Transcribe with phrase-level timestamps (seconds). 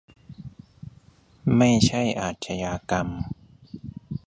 [1.57, 3.07] ไม่ใช่อาชญากรรม